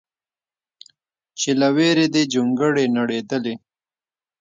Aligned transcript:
چې 1.39 1.49
له 1.59 1.67
ویرې 1.75 2.07
دې 2.13 2.23
جونګړې 2.33 2.85
نړېدلې 2.97 3.55